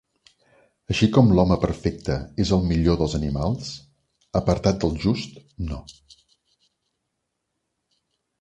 Així 0.93 1.09
com 1.17 1.27
l'home 1.39 1.57
perfecte 1.65 2.15
és 2.45 2.53
el 2.57 2.65
millor 2.71 2.97
dels 3.01 3.13
animals, 3.19 3.69
apartat 4.41 4.81
del 4.85 4.97
just, 5.05 5.39
no. 5.71 5.83